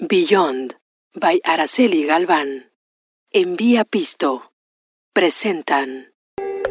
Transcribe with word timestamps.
Beyond 0.00 0.74
by 1.14 1.40
Araceli 1.44 2.04
Galván. 2.04 2.72
Envía 3.32 3.84
Pisto. 3.84 4.50
Presentan. 5.12 6.12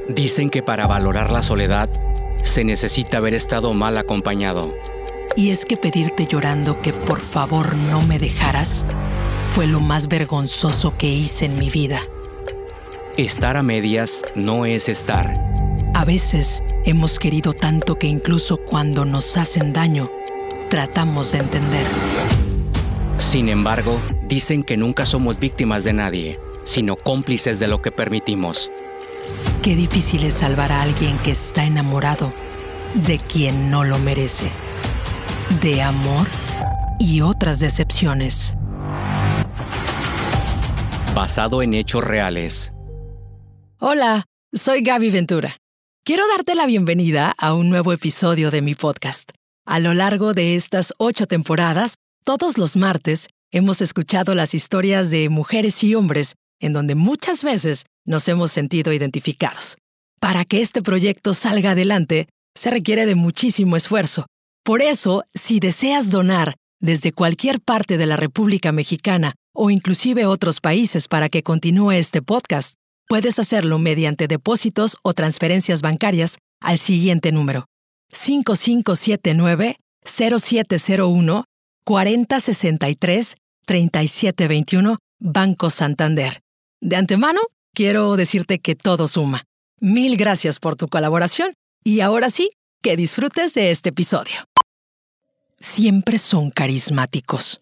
Dicen 0.10 0.50
que 0.50 0.62
para 0.62 0.88
valorar 0.88 1.30
la 1.30 1.42
soledad 1.42 1.90
se 2.44 2.66
necesita 2.66 3.20
haber 3.20 3.34
estado 3.34 3.74
mal 3.74 3.98
acompañado. 3.98 4.74
Y 5.38 5.52
es 5.52 5.64
que 5.64 5.78
pedirte 5.78 6.28
llorando 6.28 6.82
que 6.82 6.92
por 6.92 7.22
favor 7.22 7.78
no 7.78 8.02
me 8.02 8.20
dejaras 8.20 8.86
fue 9.52 9.68
lo 9.68 9.80
más 9.80 10.10
vergonzoso 10.10 10.98
que 10.98 11.08
hice 11.08 11.46
en 11.46 11.58
mi 11.58 11.70
vida. 11.70 12.02
Estar 13.16 13.56
a 13.56 13.64
medias 13.64 14.22
no 14.36 14.66
es 14.66 14.90
estar. 14.90 15.34
A 15.94 16.04
veces 16.04 16.62
hemos 16.84 17.20
querido 17.20 17.54
tanto 17.54 17.96
que 17.96 18.08
incluso 18.08 18.58
cuando 18.58 19.06
nos 19.06 19.38
hacen 19.38 19.72
daño, 19.72 20.04
tratamos 20.70 21.32
de 21.32 21.38
entender. 21.38 21.88
Sin 23.24 23.50
embargo, 23.50 24.00
dicen 24.28 24.62
que 24.64 24.78
nunca 24.78 25.08
somos 25.08 25.40
víctimas 25.40 25.84
de 25.84 25.94
nadie, 25.94 26.40
sino 26.66 26.96
cómplices 26.96 27.58
de 27.58 27.68
lo 27.68 27.82
que 27.82 27.90
permitimos. 27.90 28.70
Qué 29.64 29.76
difícil 29.76 30.24
es 30.24 30.36
salvar 30.36 30.72
a 30.72 30.84
alguien 30.84 31.18
que 31.20 31.32
está 31.32 31.64
enamorado 31.64 32.32
de 32.94 33.18
quien 33.18 33.72
no 33.72 33.86
lo 33.86 33.98
merece. 33.98 34.52
De 35.62 35.82
amor 35.82 36.28
y 37.00 37.22
otras 37.22 37.60
decepciones. 37.60 38.56
Basado 41.16 41.64
en 41.64 41.74
hechos 41.74 42.04
reales. 42.04 42.74
Hola, 43.80 44.26
soy 44.52 44.82
Gaby 44.82 45.10
Ventura. 45.10 45.58
Quiero 46.04 46.28
darte 46.28 46.54
la 46.54 46.68
bienvenida 46.68 47.34
a 47.38 47.56
un 47.56 47.70
nuevo 47.70 47.94
episodio 47.94 48.52
de 48.52 48.62
mi 48.62 48.76
podcast. 48.76 49.32
A 49.66 49.80
lo 49.80 49.94
largo 49.94 50.34
de 50.34 50.56
estas 50.56 50.94
ocho 50.98 51.26
temporadas, 51.26 51.96
todos 52.24 52.58
los 52.58 52.76
martes 52.76 53.28
hemos 53.52 53.82
escuchado 53.82 54.34
las 54.34 54.54
historias 54.54 55.10
de 55.10 55.30
mujeres 55.30 55.84
y 55.84 55.94
hombres 55.96 56.36
en 56.60 56.74
donde 56.74 56.96
muchas 56.96 57.44
veces 57.44 57.86
nos 58.06 58.28
hemos 58.28 58.52
sentido 58.52 58.94
identificados. 58.94 59.78
Para 60.20 60.46
que 60.46 60.62
este 60.62 60.82
proyecto 60.82 61.34
salga 61.34 61.72
adelante, 61.72 62.28
se 62.56 62.72
requiere 62.72 63.06
de 63.06 63.16
muchísimo 63.16 63.76
esfuerzo. 63.76 64.26
Por 64.64 64.82
eso, 64.82 65.24
si 65.34 65.60
deseas 65.60 66.12
donar 66.12 66.56
desde 66.80 67.12
cualquier 67.12 67.60
parte 67.60 67.98
de 67.98 68.06
la 68.06 68.16
República 68.16 68.72
Mexicana 68.72 69.36
o 69.54 69.70
inclusive 69.70 70.26
otros 70.26 70.62
países 70.62 71.08
para 71.08 71.28
que 71.28 71.44
continúe 71.44 71.92
este 71.92 72.22
podcast, 72.22 72.76
puedes 73.08 73.40
hacerlo 73.40 73.80
mediante 73.80 74.28
depósitos 74.28 74.96
o 75.04 75.14
transferencias 75.14 75.82
bancarias 75.82 76.38
al 76.62 76.80
siguiente 76.80 77.34
número 77.34 77.66
5579 78.12 79.78
0701 80.06 81.46
4063 81.84 83.36
3721 83.66 84.98
Banco 85.20 85.70
Santander. 85.70 86.42
De 86.82 86.96
antemano, 86.96 87.42
quiero 87.74 88.16
decirte 88.16 88.60
que 88.60 88.76
todo 88.76 89.08
suma. 89.08 89.46
Mil 89.80 90.18
gracias 90.18 90.60
por 90.60 90.76
tu 90.76 90.88
colaboración 90.88 91.54
y 91.84 92.02
ahora 92.02 92.30
sí, 92.30 92.50
que 92.82 92.98
disfrutes 92.98 93.54
de 93.54 93.72
este 93.72 93.90
episodio. 93.90 94.46
Siempre 95.60 96.20
son 96.20 96.50
carismáticos 96.50 97.62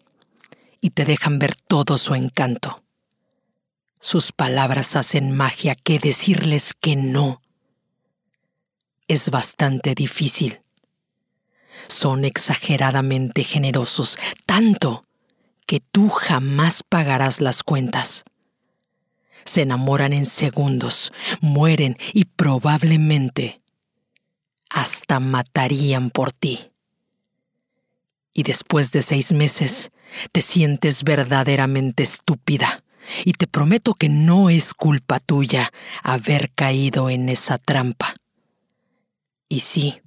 y 0.80 0.90
te 0.90 1.04
dejan 1.04 1.38
ver 1.38 1.54
todo 1.68 1.98
su 1.98 2.14
encanto. 2.14 2.82
Sus 4.00 4.32
palabras 4.32 4.96
hacen 4.96 5.30
magia 5.30 5.76
que 5.76 6.00
decirles 6.00 6.72
que 6.74 6.96
no 6.96 7.40
es 9.06 9.30
bastante 9.30 9.94
difícil 9.94 10.61
son 11.88 12.24
exageradamente 12.24 13.44
generosos, 13.44 14.18
tanto 14.46 15.04
que 15.66 15.80
tú 15.80 16.08
jamás 16.08 16.82
pagarás 16.82 17.40
las 17.40 17.62
cuentas. 17.62 18.24
Se 19.44 19.62
enamoran 19.62 20.12
en 20.12 20.26
segundos, 20.26 21.12
mueren 21.40 21.96
y 22.12 22.26
probablemente 22.26 23.62
hasta 24.70 25.20
matarían 25.20 26.10
por 26.10 26.32
ti. 26.32 26.72
Y 28.34 28.42
después 28.44 28.92
de 28.92 29.02
seis 29.02 29.32
meses 29.32 29.90
te 30.32 30.42
sientes 30.42 31.04
verdaderamente 31.04 32.02
estúpida 32.02 32.82
y 33.24 33.32
te 33.32 33.46
prometo 33.46 33.94
que 33.94 34.08
no 34.08 34.50
es 34.50 34.74
culpa 34.74 35.20
tuya 35.20 35.72
haber 36.02 36.52
caído 36.52 37.10
en 37.10 37.28
esa 37.28 37.58
trampa. 37.58 38.14
Y 39.48 39.60
sí, 39.60 40.01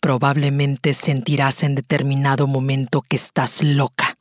probablemente 0.00 0.94
sentirás 0.94 1.62
en 1.62 1.74
determinado 1.74 2.46
momento 2.46 3.02
que 3.02 3.16
estás 3.16 3.62
loca. 3.62 4.16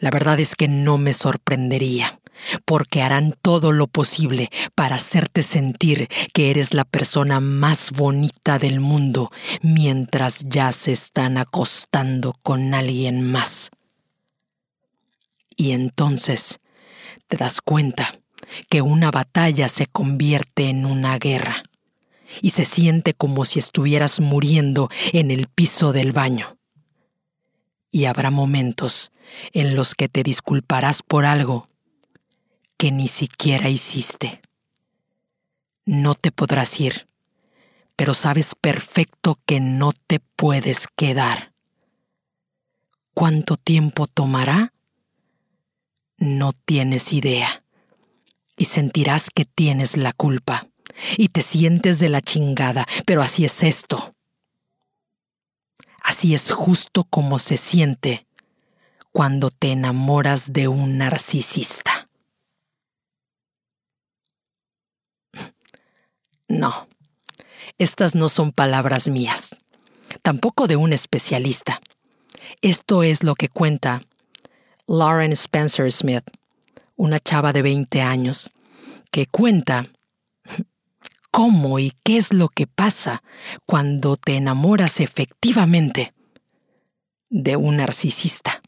La 0.00 0.10
verdad 0.10 0.40
es 0.40 0.54
que 0.54 0.68
no 0.68 0.98
me 0.98 1.12
sorprendería, 1.12 2.18
porque 2.64 3.02
harán 3.02 3.34
todo 3.40 3.72
lo 3.72 3.86
posible 3.86 4.50
para 4.74 4.96
hacerte 4.96 5.42
sentir 5.42 6.08
que 6.34 6.50
eres 6.50 6.74
la 6.74 6.84
persona 6.84 7.40
más 7.40 7.92
bonita 7.92 8.58
del 8.58 8.80
mundo 8.80 9.30
mientras 9.62 10.40
ya 10.44 10.72
se 10.72 10.92
están 10.92 11.38
acostando 11.38 12.34
con 12.42 12.74
alguien 12.74 13.22
más. 13.22 13.70
Y 15.56 15.70
entonces 15.70 16.60
te 17.28 17.38
das 17.38 17.60
cuenta 17.62 18.20
que 18.68 18.82
una 18.82 19.10
batalla 19.10 19.68
se 19.68 19.86
convierte 19.86 20.68
en 20.68 20.84
una 20.84 21.18
guerra 21.18 21.62
y 22.42 22.50
se 22.50 22.64
siente 22.64 23.14
como 23.14 23.44
si 23.44 23.58
estuvieras 23.58 24.20
muriendo 24.20 24.88
en 25.12 25.30
el 25.30 25.48
piso 25.48 25.92
del 25.92 26.12
baño. 26.12 26.58
Y 27.90 28.06
habrá 28.06 28.30
momentos 28.30 29.12
en 29.52 29.74
los 29.74 29.94
que 29.94 30.08
te 30.08 30.22
disculparás 30.22 31.02
por 31.02 31.24
algo 31.24 31.68
que 32.76 32.90
ni 32.90 33.08
siquiera 33.08 33.68
hiciste. 33.68 34.42
No 35.84 36.14
te 36.14 36.32
podrás 36.32 36.78
ir, 36.80 37.08
pero 37.96 38.12
sabes 38.12 38.54
perfecto 38.54 39.38
que 39.46 39.60
no 39.60 39.92
te 39.92 40.20
puedes 40.20 40.88
quedar. 40.88 41.52
¿Cuánto 43.14 43.56
tiempo 43.56 44.06
tomará? 44.06 44.74
No 46.18 46.52
tienes 46.52 47.12
idea, 47.12 47.64
y 48.58 48.66
sentirás 48.66 49.30
que 49.30 49.44
tienes 49.44 49.96
la 49.96 50.12
culpa 50.12 50.68
y 51.16 51.28
te 51.28 51.42
sientes 51.42 51.98
de 51.98 52.08
la 52.08 52.20
chingada, 52.20 52.86
pero 53.06 53.22
así 53.22 53.44
es 53.44 53.62
esto. 53.62 54.14
Así 56.02 56.34
es 56.34 56.52
justo 56.52 57.04
como 57.04 57.38
se 57.38 57.56
siente 57.56 58.26
cuando 59.12 59.50
te 59.50 59.72
enamoras 59.72 60.52
de 60.52 60.68
un 60.68 60.98
narcisista. 60.98 62.08
No, 66.48 66.86
estas 67.78 68.14
no 68.14 68.28
son 68.28 68.52
palabras 68.52 69.08
mías, 69.08 69.56
tampoco 70.22 70.66
de 70.66 70.76
un 70.76 70.92
especialista. 70.92 71.80
Esto 72.62 73.02
es 73.02 73.24
lo 73.24 73.34
que 73.34 73.48
cuenta 73.48 74.00
Lauren 74.86 75.32
Spencer 75.32 75.90
Smith, 75.90 76.24
una 76.94 77.18
chava 77.18 77.52
de 77.52 77.62
20 77.62 78.00
años, 78.00 78.50
que 79.10 79.26
cuenta 79.26 79.84
cómo 81.36 81.78
y 81.78 81.92
qué 82.02 82.16
es 82.16 82.32
lo 82.32 82.48
que 82.48 82.66
pasa 82.66 83.22
cuando 83.66 84.16
te 84.16 84.36
enamoras 84.36 85.00
efectivamente 85.00 86.14
de 87.28 87.56
un 87.56 87.76
narcisista. 87.76 88.62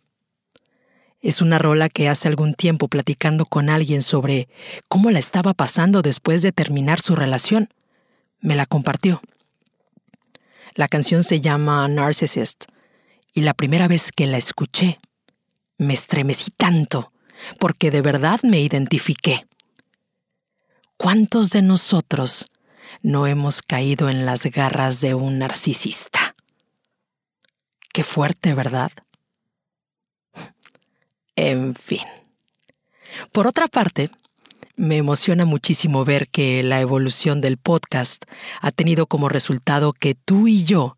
Es 1.23 1.41
una 1.41 1.59
rola 1.59 1.89
que 1.89 2.11
hace 2.11 2.29
algún 2.29 2.53
tiempo 2.53 2.89
platicando 2.89 3.47
con 3.47 3.71
alguien 3.71 4.03
sobre 4.03 4.51
cómo 4.87 5.11
la 5.11 5.19
estaba 5.19 5.55
pasando 5.55 6.03
después 6.03 6.43
de 6.43 6.53
terminar 6.53 7.01
su 7.01 7.15
relación. 7.15 7.71
Me 8.39 8.55
la 8.55 8.67
compartió. 8.67 9.23
La 10.75 10.89
canción 10.89 11.25
se 11.25 11.41
llama 11.41 11.89
Narcissist 11.89 12.67
y 13.33 13.41
la 13.41 13.55
primera 13.55 13.89
vez 13.89 14.13
que 14.13 14.27
la 14.27 14.37
escuché 14.37 14.99
me 15.79 15.95
estremecí 15.95 16.51
tanto 16.51 17.15
porque 17.59 17.91
de 17.91 18.03
verdad 18.03 18.41
me 18.43 18.61
identifiqué. 18.61 19.47
¿Cuántos 20.99 21.49
de 21.49 21.63
nosotros 21.63 22.45
no 23.03 23.27
hemos 23.27 23.63
caído 23.63 24.09
en 24.09 24.27
las 24.27 24.45
garras 24.45 25.01
de 25.01 25.15
un 25.15 25.39
narcisista. 25.39 26.35
Qué 27.93 28.03
fuerte, 28.03 28.55
¿verdad? 28.55 28.93
En 31.37 31.75
fin. 31.75 32.03
Por 33.33 33.47
otra 33.47 33.69
parte, 33.69 34.11
me 34.77 34.97
emociona 34.97 35.45
muchísimo 35.45 36.05
ver 36.05 36.29
que 36.29 36.63
la 36.63 36.81
evolución 36.81 37.41
del 37.41 37.57
podcast 37.57 38.25
ha 38.61 38.71
tenido 38.71 39.07
como 39.07 39.29
resultado 39.29 39.93
que 39.93 40.15
tú 40.15 40.47
y 40.47 40.65
yo, 40.65 40.97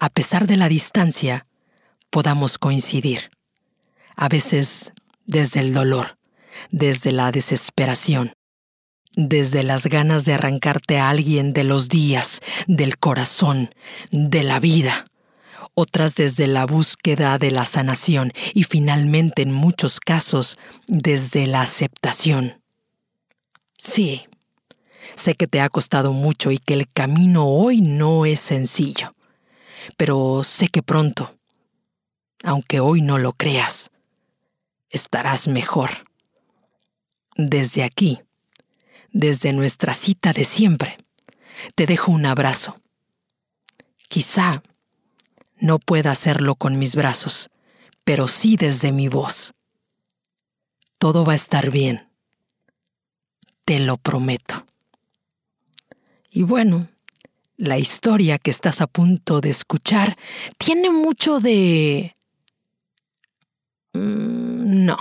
a 0.00 0.10
pesar 0.10 0.46
de 0.46 0.56
la 0.56 0.68
distancia, 0.68 1.46
podamos 2.10 2.58
coincidir. 2.58 3.30
A 4.16 4.28
veces 4.28 4.92
desde 5.26 5.60
el 5.60 5.72
dolor, 5.72 6.18
desde 6.70 7.12
la 7.12 7.30
desesperación, 7.30 8.32
desde 9.16 9.62
las 9.62 9.86
ganas 9.86 10.24
de 10.24 10.34
arrancarte 10.34 10.98
a 10.98 11.08
alguien 11.08 11.52
de 11.52 11.64
los 11.64 11.88
días, 11.88 12.40
del 12.66 12.98
corazón, 12.98 13.70
de 14.10 14.42
la 14.42 14.60
vida, 14.60 15.04
otras 15.74 16.14
desde 16.14 16.46
la 16.46 16.66
búsqueda 16.66 17.38
de 17.38 17.50
la 17.50 17.64
sanación 17.64 18.32
y 18.54 18.64
finalmente 18.64 19.42
en 19.42 19.52
muchos 19.52 20.00
casos 20.00 20.58
desde 20.86 21.46
la 21.46 21.62
aceptación. 21.62 22.62
Sí, 23.78 24.26
sé 25.16 25.34
que 25.34 25.46
te 25.46 25.60
ha 25.60 25.68
costado 25.68 26.12
mucho 26.12 26.50
y 26.50 26.58
que 26.58 26.74
el 26.74 26.88
camino 26.88 27.46
hoy 27.46 27.80
no 27.80 28.26
es 28.26 28.40
sencillo, 28.40 29.14
pero 29.96 30.44
sé 30.44 30.68
que 30.68 30.82
pronto, 30.82 31.34
aunque 32.42 32.80
hoy 32.80 33.00
no 33.00 33.18
lo 33.18 33.32
creas, 33.32 33.90
estarás 34.90 35.48
mejor. 35.48 35.90
Desde 37.36 37.84
aquí, 37.84 38.20
desde 39.12 39.52
nuestra 39.52 39.94
cita 39.94 40.32
de 40.32 40.44
siempre, 40.44 40.98
te 41.74 41.86
dejo 41.86 42.12
un 42.12 42.26
abrazo. 42.26 42.76
Quizá 44.08 44.62
no 45.58 45.78
pueda 45.78 46.10
hacerlo 46.10 46.54
con 46.54 46.78
mis 46.78 46.96
brazos, 46.96 47.50
pero 48.04 48.28
sí 48.28 48.56
desde 48.56 48.92
mi 48.92 49.08
voz. 49.08 49.52
Todo 50.98 51.24
va 51.24 51.32
a 51.32 51.36
estar 51.36 51.70
bien. 51.70 52.08
Te 53.64 53.78
lo 53.78 53.96
prometo. 53.96 54.66
Y 56.30 56.42
bueno, 56.42 56.88
la 57.56 57.78
historia 57.78 58.38
que 58.38 58.50
estás 58.50 58.80
a 58.80 58.86
punto 58.86 59.40
de 59.40 59.50
escuchar 59.50 60.16
tiene 60.56 60.90
mucho 60.90 61.40
de... 61.40 62.14
Mm, 63.92 64.84
no. 64.86 64.96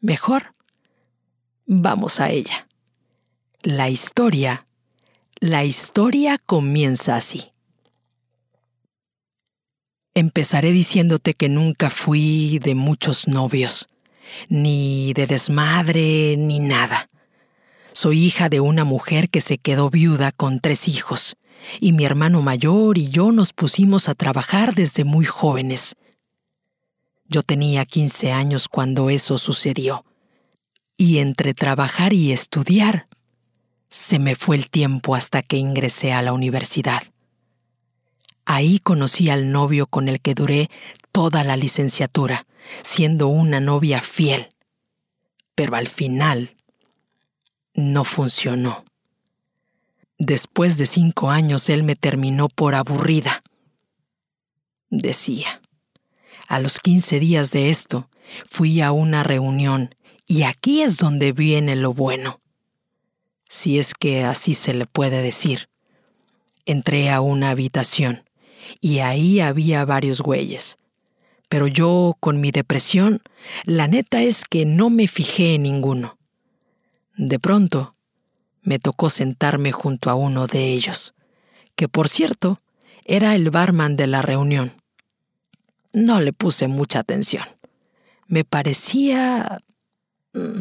Mejor, 0.00 0.52
vamos 1.66 2.20
a 2.20 2.30
ella. 2.30 2.65
La 3.62 3.88
historia, 3.88 4.66
la 5.40 5.64
historia 5.64 6.38
comienza 6.38 7.16
así. 7.16 7.52
Empezaré 10.14 10.70
diciéndote 10.70 11.34
que 11.34 11.48
nunca 11.48 11.90
fui 11.90 12.58
de 12.60 12.74
muchos 12.74 13.26
novios, 13.26 13.88
ni 14.48 15.12
de 15.14 15.26
desmadre, 15.26 16.36
ni 16.36 16.60
nada. 16.60 17.08
Soy 17.92 18.24
hija 18.24 18.48
de 18.48 18.60
una 18.60 18.84
mujer 18.84 19.30
que 19.30 19.40
se 19.40 19.58
quedó 19.58 19.90
viuda 19.90 20.32
con 20.32 20.60
tres 20.60 20.86
hijos, 20.86 21.36
y 21.80 21.92
mi 21.92 22.04
hermano 22.04 22.42
mayor 22.42 22.98
y 22.98 23.08
yo 23.08 23.32
nos 23.32 23.52
pusimos 23.52 24.08
a 24.08 24.14
trabajar 24.14 24.74
desde 24.74 25.04
muy 25.04 25.24
jóvenes. 25.24 25.96
Yo 27.26 27.42
tenía 27.42 27.84
15 27.84 28.32
años 28.32 28.68
cuando 28.68 29.10
eso 29.10 29.38
sucedió, 29.38 30.04
y 30.96 31.18
entre 31.18 31.52
trabajar 31.52 32.12
y 32.12 32.32
estudiar, 32.32 33.05
se 33.88 34.18
me 34.18 34.34
fue 34.34 34.56
el 34.56 34.70
tiempo 34.70 35.14
hasta 35.14 35.42
que 35.42 35.56
ingresé 35.56 36.12
a 36.12 36.22
la 36.22 36.32
universidad. 36.32 37.02
Ahí 38.44 38.78
conocí 38.78 39.28
al 39.30 39.50
novio 39.50 39.86
con 39.86 40.08
el 40.08 40.20
que 40.20 40.34
duré 40.34 40.70
toda 41.12 41.44
la 41.44 41.56
licenciatura, 41.56 42.46
siendo 42.82 43.28
una 43.28 43.60
novia 43.60 44.00
fiel. 44.00 44.52
Pero 45.54 45.76
al 45.76 45.88
final 45.88 46.54
no 47.74 48.04
funcionó. 48.04 48.84
Después 50.18 50.78
de 50.78 50.86
cinco 50.86 51.30
años 51.30 51.68
él 51.68 51.82
me 51.82 51.96
terminó 51.96 52.48
por 52.48 52.74
aburrida. 52.74 53.42
Decía. 54.90 55.60
A 56.48 56.60
los 56.60 56.78
quince 56.78 57.18
días 57.18 57.50
de 57.50 57.70
esto, 57.70 58.08
fui 58.48 58.80
a 58.80 58.92
una 58.92 59.24
reunión 59.24 59.94
y 60.26 60.42
aquí 60.44 60.82
es 60.82 60.96
donde 60.96 61.32
viene 61.32 61.74
lo 61.74 61.92
bueno. 61.92 62.40
Si 63.56 63.78
es 63.78 63.94
que 63.94 64.22
así 64.22 64.52
se 64.52 64.74
le 64.74 64.84
puede 64.84 65.22
decir. 65.22 65.70
Entré 66.66 67.08
a 67.08 67.22
una 67.22 67.48
habitación 67.48 68.22
y 68.82 68.98
ahí 68.98 69.40
había 69.40 69.82
varios 69.86 70.20
güeyes. 70.20 70.76
Pero 71.48 71.66
yo, 71.66 72.18
con 72.20 72.38
mi 72.38 72.50
depresión, 72.50 73.22
la 73.64 73.88
neta 73.88 74.20
es 74.20 74.44
que 74.44 74.66
no 74.66 74.90
me 74.90 75.08
fijé 75.08 75.54
en 75.54 75.62
ninguno. 75.62 76.18
De 77.16 77.38
pronto, 77.38 77.94
me 78.60 78.78
tocó 78.78 79.08
sentarme 79.08 79.72
junto 79.72 80.10
a 80.10 80.14
uno 80.14 80.46
de 80.46 80.74
ellos, 80.74 81.14
que 81.76 81.88
por 81.88 82.10
cierto, 82.10 82.58
era 83.06 83.34
el 83.34 83.48
barman 83.48 83.96
de 83.96 84.06
la 84.06 84.20
reunión. 84.20 84.74
No 85.94 86.20
le 86.20 86.34
puse 86.34 86.68
mucha 86.68 86.98
atención. 86.98 87.44
Me 88.26 88.44
parecía... 88.44 89.56
Mm, 90.34 90.60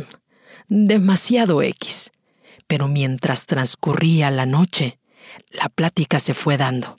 demasiado 0.69 1.61
X. 1.61 2.13
Pero 2.67 2.87
mientras 2.87 3.45
transcurría 3.45 4.31
la 4.31 4.45
noche, 4.45 4.99
la 5.49 5.69
plática 5.69 6.19
se 6.19 6.33
fue 6.33 6.57
dando. 6.57 6.97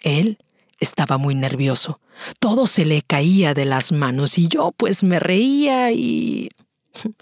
Él 0.00 0.38
estaba 0.80 1.18
muy 1.18 1.34
nervioso. 1.34 2.00
Todo 2.38 2.66
se 2.66 2.84
le 2.84 3.02
caía 3.02 3.54
de 3.54 3.64
las 3.64 3.92
manos 3.92 4.38
y 4.38 4.48
yo 4.48 4.72
pues 4.72 5.02
me 5.02 5.18
reía 5.18 5.92
y... 5.92 6.50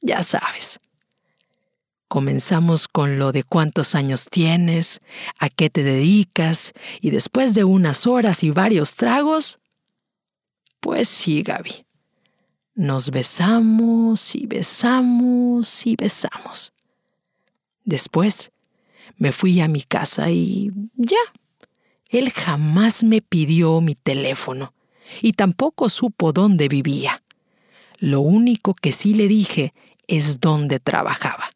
ya 0.00 0.22
sabes. 0.22 0.80
Comenzamos 2.08 2.86
con 2.86 3.18
lo 3.18 3.32
de 3.32 3.42
cuántos 3.42 3.94
años 3.94 4.28
tienes, 4.30 5.00
a 5.40 5.48
qué 5.48 5.68
te 5.68 5.82
dedicas, 5.82 6.72
y 7.00 7.10
después 7.10 7.54
de 7.54 7.64
unas 7.64 8.06
horas 8.06 8.44
y 8.44 8.50
varios 8.50 8.94
tragos, 8.94 9.58
pues 10.78 11.08
sí, 11.08 11.42
Gaby. 11.42 11.84
Nos 12.74 13.10
besamos 13.10 14.34
y 14.34 14.46
besamos 14.46 15.86
y 15.86 15.96
besamos. 15.96 16.72
Después 17.84 18.50
me 19.16 19.30
fui 19.30 19.60
a 19.60 19.68
mi 19.68 19.82
casa 19.82 20.30
y 20.30 20.72
ya 20.94 21.18
él 22.10 22.30
jamás 22.30 23.04
me 23.04 23.20
pidió 23.20 23.80
mi 23.80 23.94
teléfono 23.94 24.74
y 25.20 25.32
tampoco 25.32 25.88
supo 25.88 26.32
dónde 26.32 26.68
vivía. 26.68 27.22
Lo 27.98 28.20
único 28.20 28.74
que 28.74 28.92
sí 28.92 29.14
le 29.14 29.28
dije 29.28 29.72
es 30.06 30.40
dónde 30.40 30.80
trabajaba. 30.80 31.52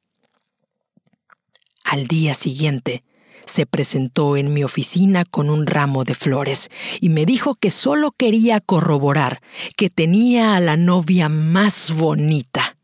Al 1.85 2.07
día 2.07 2.35
siguiente, 2.35 3.03
se 3.49 3.67
presentó 3.67 4.37
en 4.37 4.53
mi 4.53 4.65
oficina 4.65 5.25
con 5.25 5.51
un 5.51 5.67
ramo 5.67 6.05
de 6.05 6.15
flores 6.15 6.69
y 7.01 7.09
me 7.09 7.27
dijo 7.27 7.55
que 7.55 7.71
solo 7.71 8.13
quería 8.13 8.61
corroborar 8.61 9.41
que 9.77 9.91
tenía 9.91 10.57
a 10.57 10.61
la 10.61 10.77
novia 10.77 11.29
más 11.29 11.93
bonita. 11.95 12.77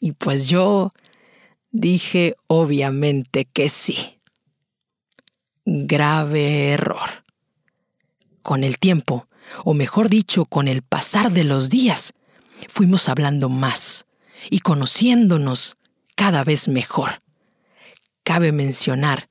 Y 0.00 0.12
pues 0.12 0.48
yo 0.48 0.92
dije 1.70 2.36
obviamente 2.46 3.44
que 3.44 3.68
sí 3.68 4.20
grave 5.64 6.72
error. 6.72 7.24
Con 8.42 8.64
el 8.64 8.78
tiempo, 8.78 9.26
o 9.64 9.74
mejor 9.74 10.08
dicho, 10.08 10.44
con 10.46 10.68
el 10.68 10.82
pasar 10.82 11.30
de 11.32 11.44
los 11.44 11.70
días, 11.70 12.12
fuimos 12.68 13.08
hablando 13.08 13.48
más 13.48 14.06
y 14.50 14.60
conociéndonos 14.60 15.76
cada 16.16 16.44
vez 16.44 16.68
mejor. 16.68 17.22
Cabe 18.24 18.52
mencionar 18.52 19.29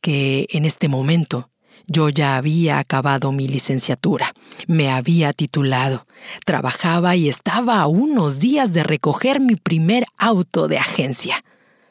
que 0.00 0.46
en 0.50 0.64
este 0.64 0.88
momento 0.88 1.50
yo 1.86 2.08
ya 2.08 2.36
había 2.36 2.78
acabado 2.78 3.30
mi 3.32 3.46
licenciatura, 3.46 4.34
me 4.66 4.90
había 4.90 5.32
titulado, 5.32 6.06
trabajaba 6.44 7.14
y 7.14 7.28
estaba 7.28 7.80
a 7.80 7.86
unos 7.86 8.40
días 8.40 8.72
de 8.72 8.82
recoger 8.82 9.40
mi 9.40 9.54
primer 9.54 10.04
auto 10.16 10.66
de 10.68 10.78
agencia. 10.78 11.44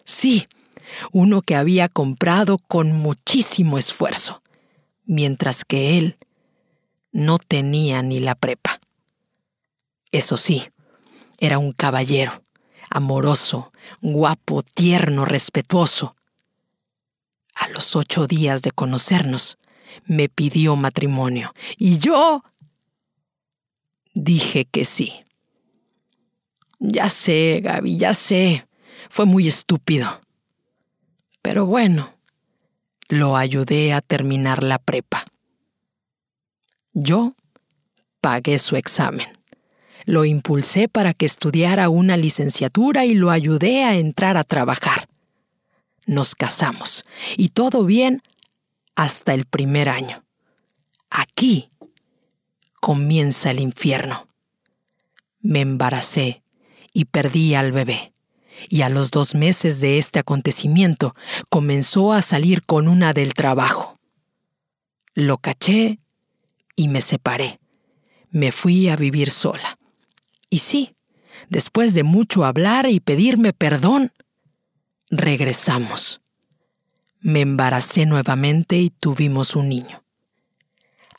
Sí, 0.04 0.48
uno 1.12 1.42
que 1.42 1.56
había 1.56 1.88
comprado 1.88 2.58
con 2.58 2.92
muchísimo 2.92 3.78
esfuerzo, 3.78 4.42
mientras 5.06 5.64
que 5.64 5.98
él 5.98 6.18
no 7.12 7.40
tenía 7.40 8.02
ni 8.02 8.20
la 8.20 8.36
prepa. 8.36 8.80
Eso 10.12 10.36
sí, 10.38 10.68
era 11.40 11.58
un 11.58 11.72
caballero, 11.72 12.44
amoroso, 12.90 13.72
guapo, 14.02 14.64
tierno, 14.64 15.26
respetuoso. 15.26 16.16
A 17.56 17.70
los 17.70 17.96
ocho 17.96 18.28
días 18.28 18.62
de 18.62 18.72
conocernos, 18.72 19.58
me 20.06 20.30
pidió 20.30 20.76
matrimonio 20.76 21.54
y 21.78 21.98
yo 22.00 22.44
dije 24.14 24.66
que 24.66 24.86
sí. 24.86 25.26
Ya 26.80 27.10
sé, 27.10 27.62
Gaby, 27.64 27.98
ya 27.98 28.14
sé. 28.14 28.68
Fue 29.10 29.26
muy 29.26 29.48
estúpido. 29.48 30.22
Pero 31.42 31.66
bueno, 31.66 32.14
lo 33.10 33.38
ayudé 33.38 33.94
a 33.94 34.02
terminar 34.02 34.64
la 34.64 34.80
prepa. 34.80 35.26
Yo 36.94 37.36
pagué 38.20 38.58
su 38.60 38.76
examen. 38.76 39.28
Lo 40.06 40.26
impulsé 40.26 40.88
para 40.88 41.14
que 41.14 41.26
estudiara 41.26 41.90
una 41.90 42.18
licenciatura 42.18 43.06
y 43.06 43.14
lo 43.14 43.32
ayudé 43.32 43.84
a 43.84 43.96
entrar 43.96 44.38
a 44.38 44.44
trabajar. 44.44 45.08
Nos 46.06 46.36
casamos 46.36 47.06
y 47.38 47.50
todo 47.50 47.84
bien 47.84 48.22
hasta 48.96 49.34
el 49.34 49.46
primer 49.46 49.90
año. 49.90 50.24
Aquí 51.10 51.70
comienza 52.80 53.52
el 53.52 53.60
infierno. 53.60 54.28
Me 55.40 55.62
embaracé 55.62 56.44
y 56.94 57.06
perdí 57.06 57.56
al 57.56 57.72
bebé 57.72 58.14
y 58.70 58.82
a 58.82 58.90
los 58.90 59.12
dos 59.12 59.36
meses 59.36 59.80
de 59.82 59.98
este 59.98 60.20
acontecimiento 60.20 61.14
comenzó 61.50 62.14
a 62.14 62.22
salir 62.22 62.64
con 62.66 62.88
una 62.88 63.14
del 63.14 63.34
trabajo. 63.34 63.98
Lo 65.14 65.38
caché 65.38 66.00
y 66.76 66.88
me 66.88 67.02
separé. 67.02 67.60
Me 68.30 68.52
fui 68.52 68.90
a 68.90 68.96
vivir 68.96 69.32
sola. 69.32 69.78
Y 70.50 70.60
sí, 70.60 70.96
después 71.50 71.94
de 71.94 72.04
mucho 72.04 72.46
hablar 72.46 72.90
y 72.90 73.00
pedirme 73.00 73.54
perdón, 73.54 74.12
regresamos. 75.10 76.22
Me 77.20 77.42
embaracé 77.42 78.06
nuevamente 78.06 78.78
y 78.78 78.90
tuvimos 78.90 79.56
un 79.56 79.70
niño. 79.70 80.04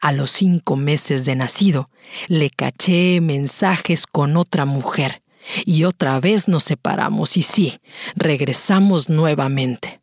A 0.01 0.13
los 0.13 0.31
cinco 0.31 0.77
meses 0.77 1.25
de 1.25 1.35
nacido, 1.35 1.89
le 2.29 2.51
caché 2.51 3.21
mensajes 3.21 4.07
con 4.07 4.37
otra 4.37 4.65
mujer 4.65 5.23
y 5.65 5.85
otra 5.85 6.21
vez 6.21 6.49
nos 6.49 6.65
separamos 6.65 7.37
y 7.37 7.43
sí, 7.43 7.81
regresamos 8.15 9.09
nuevamente. 9.09 10.01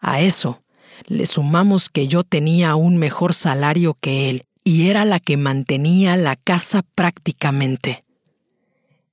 A 0.00 0.20
eso 0.20 0.62
le 1.06 1.26
sumamos 1.26 1.88
que 1.88 2.08
yo 2.08 2.22
tenía 2.22 2.74
un 2.74 2.98
mejor 2.98 3.34
salario 3.34 3.94
que 4.00 4.30
él 4.30 4.44
y 4.64 4.88
era 4.88 5.04
la 5.04 5.20
que 5.20 5.36
mantenía 5.36 6.16
la 6.16 6.36
casa 6.36 6.82
prácticamente. 6.94 8.04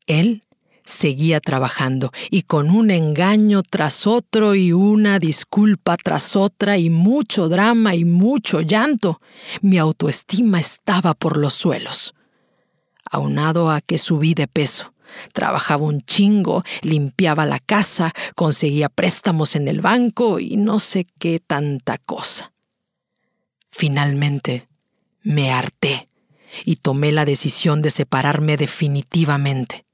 Él 0.06 0.42
seguía 0.86 1.40
trabajando 1.40 2.12
y 2.30 2.44
con 2.44 2.70
un 2.70 2.92
engaño 2.92 3.64
tras 3.64 4.08
otro 4.08 4.56
y 4.56 4.72
una 4.72 5.20
disculpa 5.20 5.98
tras 5.98 6.36
otra 6.36 6.78
y 6.78 6.90
mucho 6.90 7.50
drama 7.50 7.96
y 7.96 8.06
mucho 8.06 8.62
llanto, 8.62 9.20
mi 9.62 9.78
autoestima 9.78 10.60
estaba 10.60 11.14
por 11.14 11.38
los 11.38 11.54
suelos. 11.54 12.14
Aunado 13.12 13.70
a 13.70 13.82
que 13.82 13.98
subí 13.98 14.34
de 14.34 14.48
peso, 14.48 14.94
trabajaba 15.34 15.84
un 15.84 16.02
chingo, 16.02 16.64
limpiaba 16.82 17.46
la 17.46 17.60
casa, 17.60 18.12
conseguía 18.36 18.90
préstamos 18.90 19.56
en 19.56 19.68
el 19.68 19.82
banco 19.82 20.40
y 20.40 20.58
no 20.58 20.80
sé 20.80 21.06
qué 21.20 21.40
tanta 21.40 21.98
cosa. 21.98 22.54
Finalmente, 23.70 24.68
me 25.22 25.52
harté 25.52 26.10
y 26.64 26.78
tomé 26.78 27.12
la 27.12 27.26
decisión 27.26 27.82
de 27.82 27.92
separarme 27.92 28.58
definitivamente. 28.58 29.85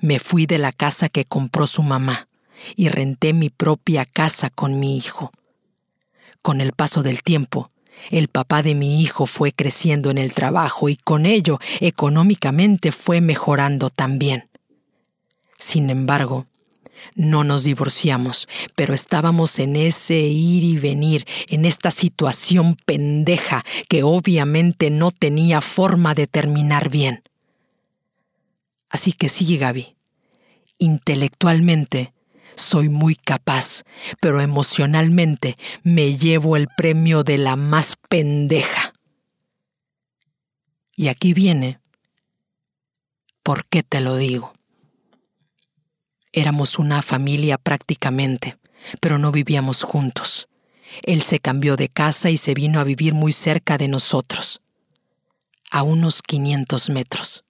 Me 0.00 0.18
fui 0.18 0.46
de 0.46 0.58
la 0.58 0.72
casa 0.72 1.08
que 1.08 1.24
compró 1.24 1.66
su 1.66 1.82
mamá 1.82 2.28
y 2.76 2.88
renté 2.88 3.32
mi 3.32 3.50
propia 3.50 4.04
casa 4.04 4.50
con 4.50 4.78
mi 4.78 4.96
hijo. 4.96 5.32
Con 6.42 6.60
el 6.60 6.72
paso 6.72 7.02
del 7.02 7.22
tiempo, 7.22 7.70
el 8.10 8.28
papá 8.28 8.62
de 8.62 8.74
mi 8.74 9.02
hijo 9.02 9.26
fue 9.26 9.52
creciendo 9.52 10.10
en 10.10 10.18
el 10.18 10.32
trabajo 10.32 10.88
y 10.88 10.96
con 10.96 11.26
ello 11.26 11.58
económicamente 11.80 12.92
fue 12.92 13.20
mejorando 13.20 13.90
también. 13.90 14.48
Sin 15.58 15.90
embargo, 15.90 16.46
no 17.14 17.44
nos 17.44 17.64
divorciamos, 17.64 18.48
pero 18.74 18.94
estábamos 18.94 19.58
en 19.58 19.76
ese 19.76 20.18
ir 20.18 20.64
y 20.64 20.78
venir, 20.78 21.26
en 21.48 21.64
esta 21.64 21.90
situación 21.90 22.76
pendeja 22.86 23.64
que 23.88 24.02
obviamente 24.02 24.90
no 24.90 25.10
tenía 25.10 25.60
forma 25.60 26.14
de 26.14 26.26
terminar 26.26 26.88
bien. 26.88 27.22
Así 28.90 29.12
que 29.12 29.28
sí, 29.28 29.56
Gaby, 29.56 29.96
intelectualmente 30.78 32.12
soy 32.56 32.88
muy 32.88 33.14
capaz, 33.14 33.82
pero 34.20 34.40
emocionalmente 34.40 35.56
me 35.82 36.16
llevo 36.16 36.56
el 36.56 36.68
premio 36.76 37.22
de 37.22 37.38
la 37.38 37.56
más 37.56 37.96
pendeja. 38.08 38.92
Y 40.96 41.08
aquí 41.08 41.32
viene, 41.32 41.80
¿por 43.42 43.64
qué 43.66 43.82
te 43.82 44.00
lo 44.00 44.16
digo? 44.16 44.52
Éramos 46.32 46.78
una 46.78 47.02
familia 47.02 47.56
prácticamente, 47.56 48.58
pero 49.00 49.18
no 49.18 49.32
vivíamos 49.32 49.82
juntos. 49.82 50.48
Él 51.02 51.22
se 51.22 51.38
cambió 51.38 51.76
de 51.76 51.88
casa 51.88 52.30
y 52.30 52.36
se 52.36 52.54
vino 52.54 52.80
a 52.80 52.84
vivir 52.84 53.14
muy 53.14 53.32
cerca 53.32 53.78
de 53.78 53.88
nosotros, 53.88 54.60
a 55.70 55.82
unos 55.82 56.22
500 56.22 56.90
metros. 56.90 57.44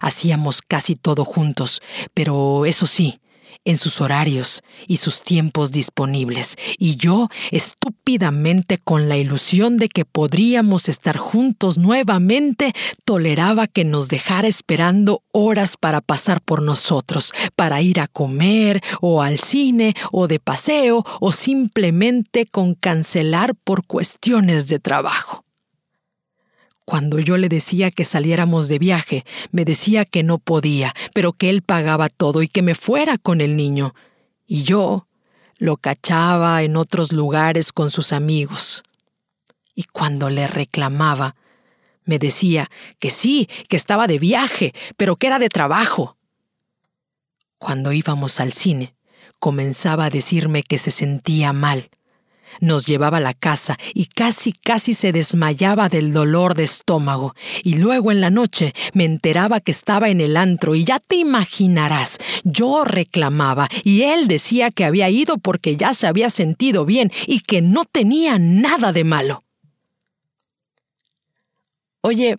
Hacíamos 0.00 0.62
casi 0.62 0.96
todo 0.96 1.24
juntos, 1.24 1.80
pero 2.14 2.66
eso 2.66 2.86
sí, 2.86 3.20
en 3.64 3.76
sus 3.76 4.00
horarios 4.00 4.62
y 4.86 4.98
sus 4.98 5.22
tiempos 5.22 5.72
disponibles, 5.72 6.56
y 6.78 6.96
yo 6.96 7.28
estúpidamente 7.50 8.78
con 8.78 9.08
la 9.08 9.16
ilusión 9.16 9.76
de 9.76 9.88
que 9.88 10.04
podríamos 10.04 10.88
estar 10.88 11.16
juntos 11.16 11.76
nuevamente, 11.76 12.72
toleraba 13.04 13.66
que 13.66 13.84
nos 13.84 14.08
dejara 14.08 14.48
esperando 14.48 15.22
horas 15.32 15.76
para 15.78 16.00
pasar 16.00 16.40
por 16.40 16.62
nosotros, 16.62 17.32
para 17.56 17.82
ir 17.82 18.00
a 18.00 18.06
comer 18.06 18.80
o 19.00 19.22
al 19.22 19.40
cine 19.40 19.94
o 20.12 20.28
de 20.28 20.38
paseo 20.38 21.04
o 21.20 21.32
simplemente 21.32 22.46
con 22.46 22.74
cancelar 22.74 23.54
por 23.54 23.84
cuestiones 23.84 24.68
de 24.68 24.78
trabajo. 24.78 25.45
Cuando 26.86 27.18
yo 27.18 27.36
le 27.36 27.48
decía 27.48 27.90
que 27.90 28.04
saliéramos 28.04 28.68
de 28.68 28.78
viaje, 28.78 29.24
me 29.50 29.64
decía 29.64 30.04
que 30.04 30.22
no 30.22 30.38
podía, 30.38 30.94
pero 31.12 31.32
que 31.32 31.50
él 31.50 31.62
pagaba 31.62 32.08
todo 32.08 32.42
y 32.42 32.48
que 32.48 32.62
me 32.62 32.76
fuera 32.76 33.18
con 33.18 33.40
el 33.40 33.56
niño. 33.56 33.92
Y 34.46 34.62
yo 34.62 35.08
lo 35.58 35.78
cachaba 35.78 36.62
en 36.62 36.76
otros 36.76 37.12
lugares 37.12 37.72
con 37.72 37.90
sus 37.90 38.12
amigos. 38.12 38.84
Y 39.74 39.82
cuando 39.82 40.30
le 40.30 40.46
reclamaba, 40.46 41.34
me 42.04 42.20
decía 42.20 42.70
que 43.00 43.10
sí, 43.10 43.48
que 43.68 43.76
estaba 43.76 44.06
de 44.06 44.20
viaje, 44.20 44.72
pero 44.96 45.16
que 45.16 45.26
era 45.26 45.40
de 45.40 45.48
trabajo. 45.48 46.16
Cuando 47.58 47.92
íbamos 47.92 48.38
al 48.38 48.52
cine, 48.52 48.94
comenzaba 49.40 50.04
a 50.04 50.10
decirme 50.10 50.62
que 50.62 50.78
se 50.78 50.92
sentía 50.92 51.52
mal, 51.52 51.90
nos 52.60 52.86
llevaba 52.86 53.18
a 53.18 53.20
la 53.20 53.34
casa 53.34 53.76
y 53.94 54.06
casi 54.06 54.52
casi 54.52 54.94
se 54.94 55.12
desmayaba 55.12 55.88
del 55.88 56.12
dolor 56.12 56.54
de 56.54 56.64
estómago. 56.64 57.34
Y 57.62 57.76
luego 57.76 58.10
en 58.12 58.20
la 58.20 58.30
noche 58.30 58.74
me 58.92 59.04
enteraba 59.04 59.60
que 59.60 59.72
estaba 59.72 60.08
en 60.08 60.20
el 60.20 60.36
antro 60.36 60.74
y 60.74 60.84
ya 60.84 61.00
te 61.00 61.16
imaginarás, 61.16 62.18
yo 62.44 62.84
reclamaba 62.84 63.68
y 63.84 64.02
él 64.02 64.28
decía 64.28 64.70
que 64.70 64.84
había 64.84 65.10
ido 65.10 65.38
porque 65.38 65.76
ya 65.76 65.94
se 65.94 66.06
había 66.06 66.30
sentido 66.30 66.84
bien 66.84 67.10
y 67.26 67.40
que 67.40 67.62
no 67.62 67.84
tenía 67.84 68.38
nada 68.38 68.92
de 68.92 69.04
malo. 69.04 69.44
Oye, 72.00 72.36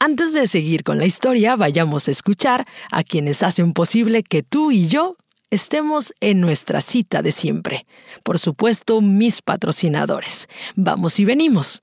antes 0.00 0.32
de 0.32 0.46
seguir 0.46 0.84
con 0.84 0.98
la 0.98 1.06
historia, 1.06 1.56
vayamos 1.56 2.06
a 2.06 2.12
escuchar 2.12 2.68
a 2.92 3.02
quienes 3.02 3.42
hacen 3.42 3.72
posible 3.72 4.22
que 4.22 4.44
tú 4.44 4.70
y 4.70 4.86
yo 4.86 5.16
estemos 5.50 6.14
en 6.20 6.40
nuestra 6.40 6.80
cita 6.80 7.22
de 7.22 7.32
siempre. 7.32 7.86
Por 8.22 8.38
supuesto, 8.38 9.00
mis 9.00 9.42
patrocinadores. 9.42 10.48
Vamos 10.76 11.18
y 11.18 11.24
venimos. 11.24 11.82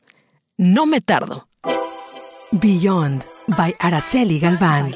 No 0.57 0.85
me 0.85 1.01
tardo. 1.01 1.47
Beyond 2.51 3.23
by 3.57 3.75
Araceli 3.79 4.39
Galván. 4.39 4.93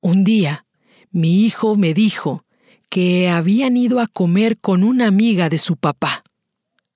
Un 0.01 0.25
día, 0.25 0.67
mi 1.11 1.45
hijo 1.45 1.77
me 1.77 1.93
dijo 1.93 2.45
que 2.89 3.29
habían 3.29 3.77
ido 3.77 4.01
a 4.01 4.07
comer 4.07 4.59
con 4.59 4.83
una 4.83 5.07
amiga 5.07 5.49
de 5.49 5.59
su 5.59 5.77
papá, 5.77 6.25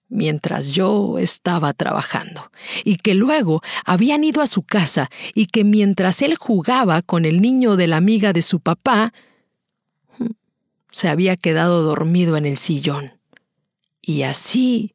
mientras 0.09 0.71
yo 0.71 1.19
estaba 1.19 1.73
trabajando, 1.75 2.51
y 2.83 2.97
que 2.97 3.15
luego 3.15 3.63
habían 3.85 4.25
ido 4.25 4.41
a 4.41 4.47
su 4.47 4.63
casa 4.63 5.11
y 5.35 5.47
que 5.47 5.65
mientras 5.65 6.23
él 6.23 6.37
jugaba 6.37 7.03
con 7.03 7.25
el 7.25 7.43
niño 7.43 7.77
de 7.77 7.87
la 7.87 7.97
amiga 7.97 8.33
de 8.33 8.43
su 8.43 8.61
papá, 8.61 9.13
se 10.91 11.09
había 11.09 11.37
quedado 11.37 11.83
dormido 11.83 12.37
en 12.37 12.47
el 12.47 12.57
sillón. 12.57 13.13
Y 14.01 14.23
así 14.23 14.95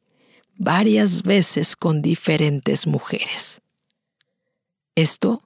varias 0.56 1.22
veces 1.22 1.76
con 1.76 2.02
diferentes 2.02 2.86
mujeres. 2.86 3.60
Esto 4.94 5.42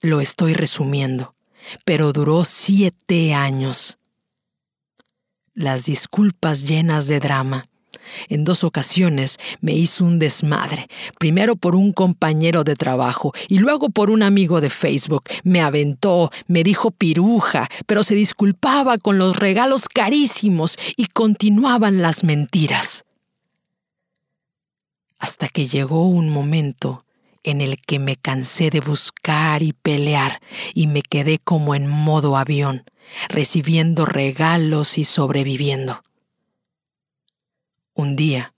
lo 0.00 0.20
estoy 0.20 0.54
resumiendo, 0.54 1.34
pero 1.84 2.12
duró 2.12 2.44
siete 2.44 3.34
años. 3.34 3.98
Las 5.54 5.84
disculpas 5.84 6.66
llenas 6.68 7.08
de 7.08 7.20
drama 7.20 7.64
en 8.28 8.44
dos 8.44 8.64
ocasiones 8.64 9.38
me 9.60 9.74
hizo 9.74 10.04
un 10.04 10.18
desmadre, 10.18 10.88
primero 11.18 11.56
por 11.56 11.74
un 11.74 11.92
compañero 11.92 12.64
de 12.64 12.76
trabajo 12.76 13.32
y 13.48 13.58
luego 13.58 13.90
por 13.90 14.10
un 14.10 14.22
amigo 14.22 14.60
de 14.60 14.70
Facebook. 14.70 15.24
Me 15.44 15.60
aventó, 15.60 16.30
me 16.46 16.62
dijo 16.62 16.90
piruja, 16.90 17.68
pero 17.86 18.04
se 18.04 18.14
disculpaba 18.14 18.98
con 18.98 19.18
los 19.18 19.36
regalos 19.36 19.88
carísimos 19.88 20.78
y 20.96 21.06
continuaban 21.06 22.02
las 22.02 22.24
mentiras. 22.24 23.04
Hasta 25.18 25.48
que 25.48 25.66
llegó 25.66 26.06
un 26.06 26.30
momento 26.30 27.04
en 27.42 27.60
el 27.60 27.80
que 27.80 27.98
me 27.98 28.16
cansé 28.16 28.70
de 28.70 28.80
buscar 28.80 29.62
y 29.62 29.72
pelear 29.72 30.40
y 30.74 30.86
me 30.86 31.02
quedé 31.02 31.38
como 31.38 31.74
en 31.74 31.88
modo 31.88 32.36
avión, 32.36 32.84
recibiendo 33.28 34.04
regalos 34.06 34.98
y 34.98 35.04
sobreviviendo. 35.04 36.02
Un 37.94 38.16
día, 38.16 38.54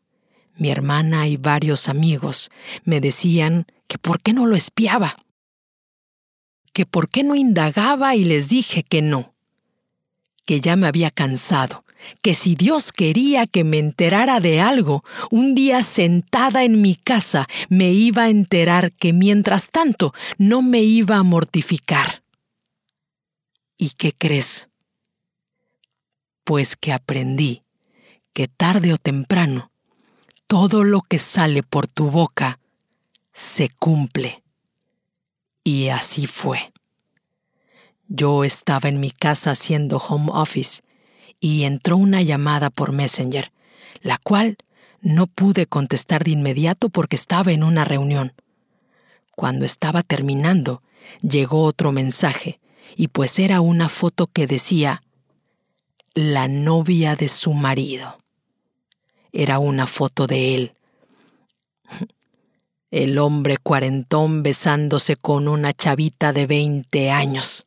mi 0.57 0.71
hermana 0.71 1.29
y 1.29 1.37
varios 1.37 1.89
amigos 1.89 2.51
me 2.85 3.01
decían 3.01 3.67
que 3.87 3.99
por 3.99 4.21
qué 4.21 4.33
no 4.33 4.47
lo 4.47 4.57
espiaba, 4.57 5.17
que 6.73 6.87
por 6.87 7.09
qué 7.09 7.23
no 7.23 7.35
indagaba 7.35 8.15
y 8.15 8.25
les 8.25 8.49
dije 8.49 8.83
que 8.83 9.03
no, 9.03 9.35
que 10.45 10.61
ya 10.61 10.77
me 10.77 10.87
había 10.87 11.11
cansado, 11.11 11.85
que 12.23 12.35
si 12.35 12.55
Dios 12.55 12.93
quería 12.93 13.47
que 13.47 13.65
me 13.65 13.79
enterara 13.79 14.41
de 14.41 14.61
algo, 14.61 15.03
un 15.31 15.55
día 15.55 15.83
sentada 15.83 16.65
en 16.65 16.83
mi 16.83 16.95
casa 16.95 17.47
me 17.69 17.93
iba 17.93 18.25
a 18.25 18.31
enterar 18.31 18.93
que 18.93 19.13
mientras 19.13 19.71
tanto 19.71 20.13
no 20.39 20.63
me 20.63 20.81
iba 20.81 21.17
a 21.17 21.23
mortificar. 21.23 22.23
¿Y 23.77 23.91
qué 23.91 24.13
crees? 24.13 24.69
Pues 26.45 26.77
que 26.77 26.93
aprendí 26.93 27.63
que 28.33 28.49
tarde 28.49 28.93
o 28.93 28.99
temprano 28.99 29.71
todo 30.51 30.83
lo 30.83 31.01
que 31.03 31.21
sale 31.21 31.63
por 31.63 31.87
tu 31.87 32.11
boca 32.11 32.59
se 33.33 33.69
cumple. 33.69 34.43
Y 35.63 35.91
así 35.91 36.27
fue. 36.27 36.73
Yo 38.09 38.43
estaba 38.43 38.89
en 38.89 38.99
mi 38.99 39.13
casa 39.13 39.53
haciendo 39.53 39.99
home 39.99 40.31
office 40.33 40.83
y 41.41 41.65
entró 41.65 41.97
una 41.97 42.23
llamada 42.23 42.71
por 42.71 42.93
Messenger, 42.93 43.53
la 44.03 44.19
cual 44.19 44.59
no 45.01 45.27
pude 45.27 45.67
contestar 45.67 46.23
de 46.25 46.33
inmediato 46.33 46.91
porque 46.91 47.17
estaba 47.17 47.53
en 47.53 47.65
una 47.65 47.85
reunión. 47.85 48.35
Cuando 49.35 49.65
estaba 49.65 50.03
terminando, 50.03 50.83
llegó 51.23 51.65
otro 51.65 51.93
mensaje, 51.93 52.61
y 52.97 53.09
pues 53.09 53.39
era 53.39 53.61
una 53.61 53.89
foto 53.89 54.27
que 54.27 54.47
decía 54.47 55.03
la 56.15 56.49
novia 56.49 57.17
de 57.17 57.29
su 57.29 57.55
marido 57.55 58.21
era 59.33 59.59
una 59.59 59.87
foto 59.87 60.27
de 60.27 60.55
él. 60.55 60.73
El 62.91 63.19
hombre 63.19 63.57
cuarentón 63.57 64.43
besándose 64.43 65.17
con 65.17 65.47
una 65.47 65.73
chavita 65.73 66.33
de 66.33 66.47
veinte 66.47 67.11
años, 67.11 67.67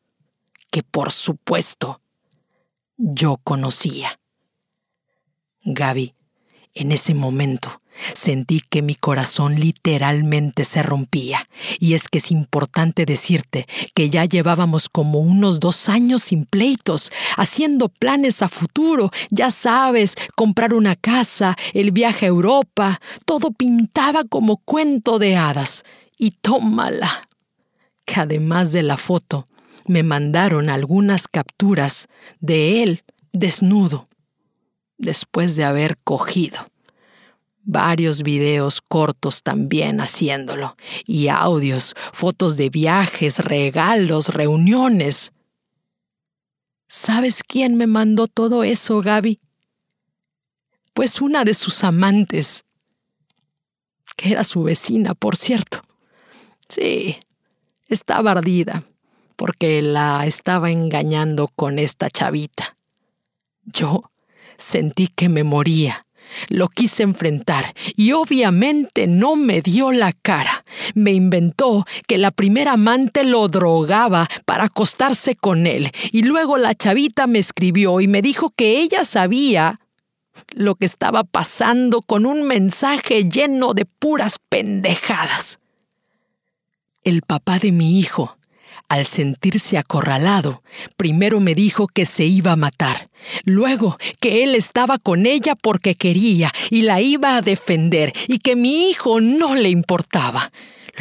que 0.69 0.83
por 0.83 1.11
supuesto 1.11 2.01
yo 2.97 3.37
conocía. 3.43 4.19
Gaby, 5.63 6.13
en 6.73 6.91
ese 6.91 7.13
momento, 7.13 7.81
Sentí 8.13 8.61
que 8.69 8.81
mi 8.81 8.95
corazón 8.95 9.59
literalmente 9.59 10.65
se 10.65 10.81
rompía, 10.81 11.47
y 11.79 11.93
es 11.93 12.07
que 12.07 12.17
es 12.17 12.31
importante 12.31 13.05
decirte 13.05 13.67
que 13.93 14.09
ya 14.09 14.25
llevábamos 14.25 14.89
como 14.89 15.19
unos 15.19 15.59
dos 15.59 15.89
años 15.89 16.23
sin 16.23 16.45
pleitos, 16.45 17.11
haciendo 17.37 17.89
planes 17.89 18.41
a 18.41 18.49
futuro, 18.49 19.11
ya 19.29 19.51
sabes, 19.51 20.15
comprar 20.35 20.73
una 20.73 20.95
casa, 20.95 21.55
el 21.73 21.91
viaje 21.91 22.25
a 22.25 22.29
Europa, 22.29 22.99
todo 23.25 23.51
pintaba 23.51 24.23
como 24.23 24.57
cuento 24.57 25.19
de 25.19 25.35
hadas. 25.35 25.83
Y 26.17 26.31
tómala, 26.31 27.29
que 28.05 28.21
además 28.21 28.71
de 28.71 28.83
la 28.83 28.97
foto, 28.97 29.47
me 29.85 30.03
mandaron 30.03 30.69
algunas 30.69 31.27
capturas 31.27 32.07
de 32.39 32.83
él 32.83 33.03
desnudo, 33.31 34.07
después 34.97 35.55
de 35.55 35.63
haber 35.63 35.97
cogido 36.03 36.65
varios 37.63 38.23
videos 38.23 38.81
cortos 38.81 39.41
también 39.41 40.01
haciéndolo, 40.01 40.75
y 41.05 41.29
audios, 41.29 41.95
fotos 42.11 42.57
de 42.57 42.69
viajes, 42.69 43.39
regalos, 43.39 44.29
reuniones. 44.29 45.31
¿Sabes 46.87 47.41
quién 47.43 47.75
me 47.75 47.87
mandó 47.87 48.27
todo 48.27 48.63
eso, 48.63 49.01
Gaby? 49.01 49.39
Pues 50.93 51.21
una 51.21 51.43
de 51.43 51.53
sus 51.53 51.83
amantes, 51.83 52.65
que 54.15 54.31
era 54.31 54.43
su 54.43 54.63
vecina, 54.63 55.15
por 55.15 55.35
cierto. 55.35 55.81
Sí, 56.69 57.17
estaba 57.87 58.31
ardida, 58.31 58.83
porque 59.43 59.81
la 59.81 60.25
estaba 60.25 60.71
engañando 60.71 61.49
con 61.53 61.77
esta 61.77 62.09
chavita. 62.09 62.77
Yo 63.65 64.09
sentí 64.55 65.09
que 65.09 65.27
me 65.27 65.43
moría 65.43 66.05
lo 66.47 66.69
quise 66.69 67.03
enfrentar 67.03 67.73
y 67.97 68.13
obviamente 68.13 69.05
no 69.05 69.35
me 69.35 69.61
dio 69.61 69.91
la 69.91 70.13
cara. 70.13 70.63
Me 70.95 71.11
inventó 71.11 71.85
que 72.07 72.17
la 72.17 72.31
primera 72.31 72.71
amante 72.71 73.25
lo 73.25 73.49
drogaba 73.49 74.29
para 74.45 74.63
acostarse 74.63 75.35
con 75.35 75.67
él 75.67 75.91
y 76.13 76.23
luego 76.23 76.57
la 76.57 76.73
chavita 76.73 77.27
me 77.27 77.39
escribió 77.39 77.99
y 77.99 78.07
me 78.07 78.21
dijo 78.21 78.49
que 78.55 78.79
ella 78.79 79.03
sabía 79.03 79.81
lo 80.53 80.75
que 80.75 80.85
estaba 80.85 81.25
pasando 81.25 82.01
con 82.01 82.25
un 82.25 82.43
mensaje 82.43 83.25
lleno 83.25 83.73
de 83.73 83.83
puras 83.83 84.39
pendejadas. 84.47 85.59
El 87.03 87.23
papá 87.23 87.59
de 87.59 87.73
mi 87.73 87.99
hijo 87.99 88.37
al 88.93 89.07
sentirse 89.07 89.79
acorralado, 89.79 90.61
primero 90.97 91.39
me 91.39 91.55
dijo 91.55 91.87
que 91.87 92.05
se 92.05 92.25
iba 92.25 92.51
a 92.51 92.55
matar, 92.55 93.09
luego 93.43 93.97
que 94.19 94.43
él 94.43 94.53
estaba 94.53 94.99
con 94.99 95.25
ella 95.25 95.55
porque 95.59 95.95
quería 95.95 96.51
y 96.69 96.83
la 96.83 97.01
iba 97.01 97.35
a 97.35 97.41
defender 97.41 98.13
y 98.27 98.37
que 98.37 98.55
mi 98.55 98.91
hijo 98.91 99.19
no 99.19 99.55
le 99.55 99.69
importaba. 99.69 100.51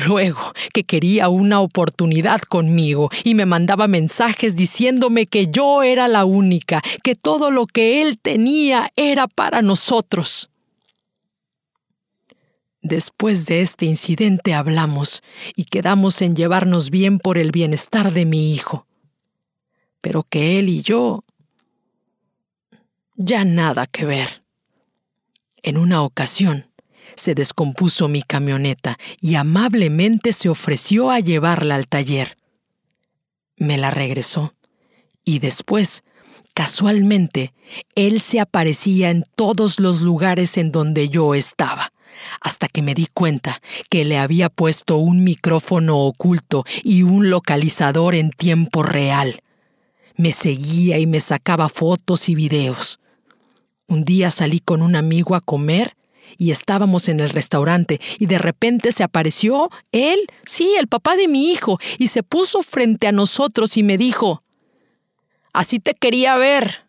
Luego 0.07 0.55
que 0.73 0.85
quería 0.85 1.29
una 1.29 1.61
oportunidad 1.61 2.41
conmigo 2.41 3.11
y 3.25 3.35
me 3.35 3.45
mandaba 3.45 3.89
mensajes 3.89 4.57
diciéndome 4.57 5.27
que 5.27 5.49
yo 5.49 5.83
era 5.83 6.09
la 6.09 6.25
única, 6.25 6.81
que 7.03 7.15
todo 7.15 7.51
lo 7.51 7.67
que 7.67 8.01
él 8.01 8.19
tenía 8.19 8.91
era 8.97 9.29
para 9.29 9.61
nosotros. 9.61 10.49
Después 12.83 13.47
de 13.47 13.63
este 13.63 13.87
incidente 13.87 14.55
hablamos 14.55 15.23
y 15.55 15.67
quedamos 15.67 16.21
en 16.21 16.35
llevarnos 16.35 16.91
bien 16.91 17.21
por 17.21 17.39
el 17.39 17.53
bienestar 17.53 18.13
de 18.13 18.25
mi 18.27 18.53
hijo. 18.53 18.89
Pero 20.01 20.25
que 20.25 20.59
él 20.59 20.69
y 20.69 20.83
yo... 20.83 21.25
ya 23.15 23.45
nada 23.45 23.87
que 23.87 24.05
ver. 24.05 24.43
En 25.63 25.77
una 25.77 26.03
ocasión, 26.03 26.73
se 27.15 27.37
descompuso 27.37 28.09
mi 28.09 28.23
camioneta 28.23 28.99
y 29.21 29.37
amablemente 29.37 30.33
se 30.33 30.49
ofreció 30.49 31.13
a 31.13 31.21
llevarla 31.21 31.77
al 31.77 31.87
taller. 31.87 32.37
Me 33.57 33.79
la 33.79 33.93
regresó 33.93 34.55
y 35.25 35.39
después, 35.39 36.03
casualmente, 36.53 37.55
él 37.95 38.21
se 38.21 38.41
aparecía 38.41 39.11
en 39.11 39.25
todos 39.37 39.79
los 39.79 40.03
lugares 40.03 40.59
en 40.59 40.73
donde 40.73 41.09
yo 41.09 41.37
estaba 41.37 41.93
hasta 42.41 42.69
que 42.69 42.83
me 42.83 42.95
di 42.95 43.07
cuenta 43.13 43.61
que 43.91 44.05
le 44.05 44.19
había 44.19 44.49
puesto 44.49 44.97
un 44.97 45.25
micrófono 45.25 45.99
oculto 45.99 46.65
y 46.83 47.03
un 47.03 47.31
localizador 47.31 48.15
en 48.15 48.31
tiempo 48.31 48.83
real. 48.83 49.43
Me 50.17 50.33
seguía 50.33 50.99
y 50.99 51.07
me 51.07 51.21
sacaba 51.21 51.69
fotos 51.69 52.29
y 52.29 52.35
videos. 52.35 53.01
Un 53.89 54.05
día 54.05 54.31
salí 54.31 54.61
con 54.61 54.83
un 54.83 54.97
amigo 54.97 55.35
a 55.35 55.41
comer 55.41 55.97
y 56.39 56.51
estábamos 56.51 57.09
en 57.09 57.21
el 57.21 57.31
restaurante 57.31 58.01
y 58.19 58.27
de 58.27 58.39
repente 58.39 58.93
se 58.93 59.03
apareció 59.03 59.69
él, 59.91 60.21
sí, 60.47 60.75
el 60.79 60.89
papá 60.89 61.17
de 61.17 61.29
mi 61.29 61.53
hijo, 61.53 61.79
y 61.99 62.09
se 62.09 62.23
puso 62.23 62.63
frente 62.63 63.07
a 63.07 63.13
nosotros 63.13 63.77
y 63.77 63.83
me 63.83 63.99
dijo, 63.99 64.43
Así 65.53 65.81
te 65.81 65.95
quería 65.95 66.37
ver. 66.37 66.87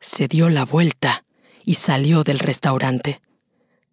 Se 0.00 0.28
dio 0.28 0.48
la 0.48 0.64
vuelta 0.64 1.24
y 1.64 1.74
salió 1.74 2.24
del 2.24 2.38
restaurante. 2.38 3.20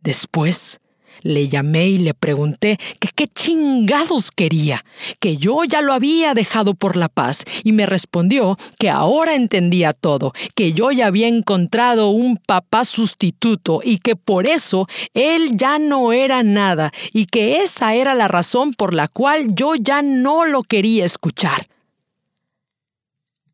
Después, 0.04 0.80
Le 1.22 1.48
llamé 1.48 1.88
y 1.88 1.98
le 2.00 2.14
pregunté 2.14 2.78
que 3.00 3.10
qué 3.16 3.28
chingados 3.28 4.32
quería, 4.32 4.84
que 5.20 5.38
yo 5.38 5.64
ya 5.64 5.82
lo 5.82 5.94
había 5.94 6.34
dejado 6.34 6.74
por 6.74 6.98
la 6.98 7.08
paz, 7.08 7.46
y 7.64 7.72
me 7.72 7.86
respondió 7.86 8.58
que 8.78 8.90
ahora 8.90 9.36
entendía 9.36 9.94
todo, 9.94 10.34
que 10.56 10.74
yo 10.74 10.92
ya 10.92 11.08
había 11.08 11.28
encontrado 11.28 12.10
un 12.10 12.38
papá 12.38 12.84
sustituto 12.84 13.80
y 13.84 14.00
que 14.00 14.16
por 14.16 14.48
eso 14.48 14.88
él 15.14 15.52
ya 15.56 15.80
no 15.80 16.12
era 16.12 16.44
nada, 16.44 16.92
y 17.14 17.28
que 17.28 17.62
esa 17.62 17.96
era 17.96 18.16
la 18.16 18.28
razón 18.28 18.74
por 18.74 18.94
la 18.94 19.08
cual 19.08 19.54
yo 19.56 19.76
ya 19.76 20.02
no 20.02 20.46
lo 20.46 20.64
quería 20.64 21.06
escuchar. 21.06 21.70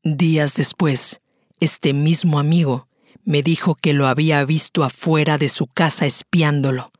Días 0.03 0.55
después, 0.55 1.19
este 1.59 1.93
mismo 1.93 2.39
amigo 2.39 2.88
me 3.29 3.43
dijo 3.43 3.75
que 3.75 3.93
lo 3.93 4.07
había 4.07 4.43
visto 4.43 4.83
afuera 4.83 5.37
de 5.37 5.49
su 5.49 5.67
casa 5.67 6.07
espiándolo 6.07 6.91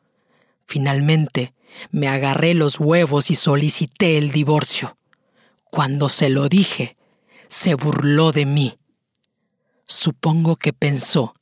Finalmente, 0.68 1.56
me 1.90 2.08
agarré 2.08 2.54
los 2.54 2.80
huevos 2.80 3.32
y 3.32 3.36
solicité 3.36 4.20
el 4.20 4.32
divorcio. 4.32 5.00
Cuando 5.72 6.10
se 6.10 6.30
lo 6.30 6.48
dije, 6.48 6.96
se 7.48 7.74
burló 7.74 8.32
de 8.32 8.46
mí. 8.46 8.78
Supongo 9.88 10.58
que 10.58 10.72
pensó 10.72 11.34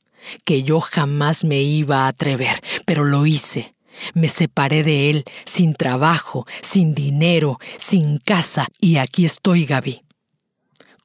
que 0.46 0.62
yo 0.62 0.80
jamás 0.80 1.44
me 1.44 1.60
iba 1.60 2.06
a 2.06 2.08
atrever, 2.08 2.58
pero 2.86 3.04
lo 3.04 3.26
hice. 3.26 3.74
Me 4.14 4.30
separé 4.30 4.82
de 4.82 5.10
él 5.10 5.24
sin 5.44 5.74
trabajo, 5.74 6.46
sin 6.62 6.94
dinero, 6.94 7.58
sin 7.76 8.16
casa, 8.16 8.66
y 8.80 8.96
aquí 8.96 9.26
estoy, 9.26 9.66
Gaby 9.66 10.07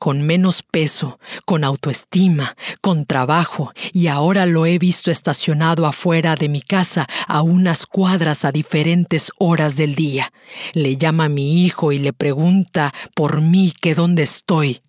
con 0.04 0.22
menos 0.22 0.64
peso, 0.64 1.18
con 1.46 1.64
autoestima, 1.64 2.58
con 2.82 3.06
trabajo, 3.06 3.72
y 3.94 4.08
ahora 4.08 4.46
lo 4.46 4.66
he 4.66 4.78
visto 4.78 5.12
estacionado 5.12 5.86
afuera 5.86 6.36
de 6.36 6.50
mi 6.50 6.60
casa 6.60 7.08
a 7.26 7.42
unas 7.42 7.86
cuadras 7.86 8.44
a 8.44 8.52
diferentes 8.52 9.32
horas 9.38 9.78
del 9.78 9.96
día. 9.96 10.34
Le 10.74 10.98
llama 10.98 11.24
a 11.24 11.30
mi 11.30 11.64
hijo 11.64 11.94
y 11.94 12.00
le 12.00 12.12
pregunta 12.12 12.94
por 13.16 13.40
mí 13.40 13.72
que 13.80 13.96
dónde 13.96 14.24
estoy. 14.24 14.82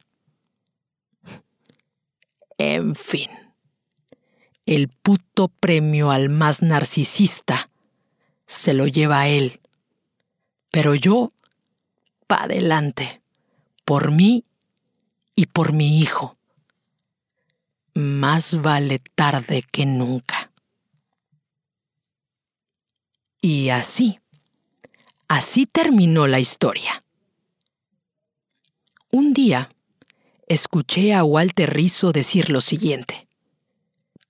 En 2.59 2.96
fin, 2.96 3.31
el 4.66 4.88
puto 4.88 5.46
premio 5.46 6.11
al 6.11 6.29
más 6.29 6.61
narcisista 6.61 7.70
se 8.48 8.74
lo 8.74 8.88
lleva 8.88 9.20
a 9.20 9.29
él. 9.29 9.61
Pero 10.72 10.96
yo, 10.96 11.31
pa' 12.27 12.42
adelante, 12.42 13.22
por 13.85 14.11
mí 14.11 14.44
y 15.34 15.46
por 15.46 15.72
mi 15.72 16.00
hijo. 16.00 16.36
Más 17.94 18.60
vale 18.60 19.00
tarde 19.14 19.62
que 19.70 19.86
nunca. 19.86 20.50
Y 23.40 23.68
así, 23.68 24.20
así 25.28 25.66
terminó 25.66 26.26
la 26.26 26.40
historia. 26.40 27.04
Un 29.12 29.34
día, 29.34 29.68
escuché 30.48 31.14
a 31.14 31.22
Walter 31.24 31.72
Rizzo 31.72 32.10
decir 32.10 32.50
lo 32.50 32.60
siguiente, 32.60 33.28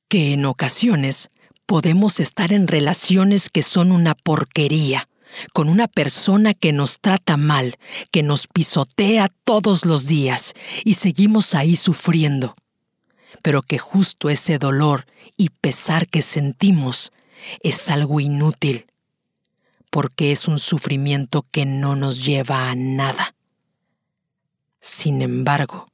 que 0.09 0.33
en 0.35 0.45
ocasiones 0.45 1.31
podemos 1.65 2.21
estar 2.21 2.53
en 2.53 2.69
relaciones 2.69 3.49
que 3.49 3.63
son 3.63 3.93
una 3.93 4.15
porquería, 4.15 5.09
con 5.53 5.69
una 5.69 5.89
persona 5.89 6.55
que 6.55 6.73
nos 6.73 7.01
trata 7.01 7.37
mal, 7.37 7.79
que 8.11 8.23
nos 8.23 8.47
pisotea 8.47 9.31
todos 9.45 9.85
los 9.85 10.07
días 10.07 10.55
y 10.85 10.95
seguimos 10.95 11.55
ahí 11.55 11.77
sufriendo. 11.77 12.55
Pero 13.43 13.63
que 13.63 13.79
justo 13.79 14.31
ese 14.31 14.59
dolor 14.59 15.07
y 15.37 15.51
pesar 15.51 16.09
que 16.09 16.23
sentimos 16.23 17.13
es 17.61 17.91
algo 17.91 18.21
inútil, 18.21 18.87
porque 19.91 20.33
es 20.33 20.49
un 20.49 20.59
sufrimiento 20.59 21.45
que 21.51 21.67
no 21.67 21.97
nos 21.97 22.25
lleva 22.25 22.71
a 22.71 22.75
nada. 22.75 23.35
Sin 24.81 25.23
embargo, 25.23 25.87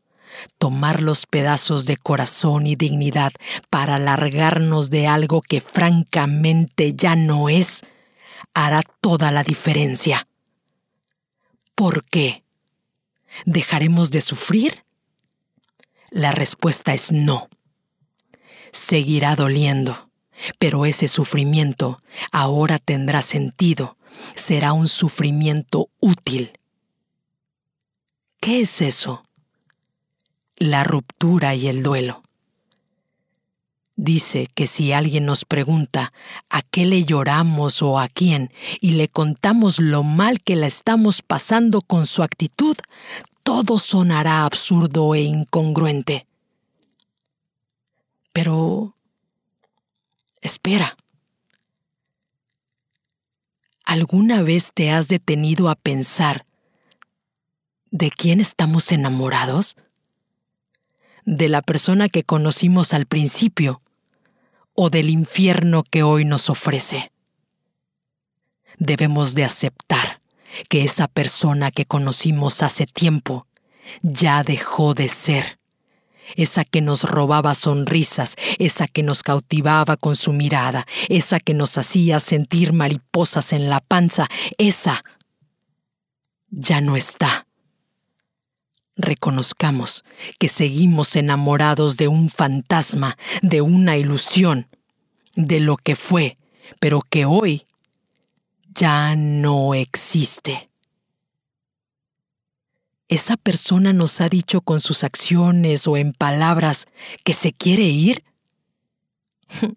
tomar 0.58 1.02
los 1.02 1.26
pedazos 1.26 1.86
de 1.86 1.96
corazón 1.96 2.66
y 2.66 2.76
dignidad 2.76 3.32
para 3.68 3.96
alargarnos 3.96 4.90
de 4.90 5.06
algo 5.06 5.42
que 5.42 5.60
francamente 5.60 6.94
ya 6.94 7.16
no 7.16 7.48
es, 7.48 7.82
hará 8.54 8.82
toda 9.00 9.30
la 9.32 9.42
diferencia. 9.42 10.26
¿Por 11.74 12.04
qué? 12.04 12.44
¿Dejaremos 13.44 14.10
de 14.10 14.20
sufrir? 14.20 14.82
La 16.10 16.32
respuesta 16.32 16.92
es 16.92 17.12
no. 17.12 17.48
Seguirá 18.72 19.36
doliendo, 19.36 20.10
pero 20.58 20.86
ese 20.86 21.08
sufrimiento 21.08 22.00
ahora 22.32 22.78
tendrá 22.78 23.22
sentido, 23.22 23.96
será 24.34 24.72
un 24.72 24.88
sufrimiento 24.88 25.88
útil. 26.00 26.52
¿Qué 28.40 28.62
es 28.62 28.80
eso? 28.80 29.24
La 30.56 30.84
ruptura 30.84 31.54
y 31.54 31.68
el 31.68 31.82
duelo 31.82 32.22
dice 34.02 34.48
que 34.54 34.66
si 34.66 34.92
alguien 34.92 35.26
nos 35.26 35.44
pregunta 35.44 36.12
a 36.48 36.62
qué 36.62 36.86
le 36.86 37.04
lloramos 37.04 37.82
o 37.82 37.98
a 37.98 38.08
quién 38.08 38.50
y 38.80 38.92
le 38.92 39.08
contamos 39.08 39.78
lo 39.78 40.02
mal 40.02 40.40
que 40.40 40.56
la 40.56 40.66
estamos 40.66 41.20
pasando 41.20 41.82
con 41.82 42.06
su 42.06 42.22
actitud, 42.22 42.76
todo 43.42 43.78
sonará 43.78 44.44
absurdo 44.44 45.14
e 45.14 45.20
incongruente. 45.20 46.26
Pero... 48.32 48.94
Espera. 50.40 50.96
¿Alguna 53.84 54.40
vez 54.40 54.70
te 54.72 54.90
has 54.90 55.08
detenido 55.08 55.68
a 55.68 55.74
pensar 55.74 56.46
de 57.90 58.10
quién 58.10 58.40
estamos 58.40 58.92
enamorados? 58.92 59.76
¿De 61.26 61.50
la 61.50 61.60
persona 61.60 62.08
que 62.08 62.24
conocimos 62.24 62.94
al 62.94 63.04
principio 63.04 63.82
o 64.82 64.88
del 64.88 65.10
infierno 65.10 65.84
que 65.84 66.02
hoy 66.02 66.24
nos 66.24 66.48
ofrece. 66.48 67.12
Debemos 68.78 69.34
de 69.34 69.44
aceptar 69.44 70.22
que 70.70 70.84
esa 70.84 71.06
persona 71.06 71.70
que 71.70 71.84
conocimos 71.84 72.62
hace 72.62 72.86
tiempo 72.86 73.46
ya 74.00 74.42
dejó 74.42 74.94
de 74.94 75.10
ser. 75.10 75.58
Esa 76.34 76.64
que 76.64 76.80
nos 76.80 77.04
robaba 77.04 77.54
sonrisas, 77.54 78.36
esa 78.58 78.88
que 78.88 79.02
nos 79.02 79.22
cautivaba 79.22 79.98
con 79.98 80.16
su 80.16 80.32
mirada, 80.32 80.86
esa 81.10 81.40
que 81.40 81.52
nos 81.52 81.76
hacía 81.76 82.18
sentir 82.18 82.72
mariposas 82.72 83.52
en 83.52 83.68
la 83.68 83.80
panza, 83.80 84.28
esa 84.56 85.04
ya 86.48 86.80
no 86.80 86.96
está 86.96 87.46
reconozcamos 89.00 90.04
que 90.38 90.48
seguimos 90.48 91.16
enamorados 91.16 91.96
de 91.96 92.08
un 92.08 92.28
fantasma, 92.28 93.16
de 93.42 93.60
una 93.60 93.96
ilusión, 93.96 94.68
de 95.34 95.60
lo 95.60 95.76
que 95.76 95.96
fue, 95.96 96.38
pero 96.80 97.00
que 97.00 97.24
hoy 97.24 97.66
ya 98.74 99.16
no 99.16 99.74
existe. 99.74 100.70
¿Esa 103.08 103.36
persona 103.36 103.92
nos 103.92 104.20
ha 104.20 104.28
dicho 104.28 104.60
con 104.60 104.80
sus 104.80 105.02
acciones 105.02 105.88
o 105.88 105.96
en 105.96 106.12
palabras 106.12 106.86
que 107.24 107.32
se 107.32 107.52
quiere 107.52 107.84
ir? 107.84 108.24